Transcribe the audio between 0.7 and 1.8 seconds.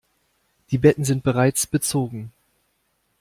Die Betten sind bereits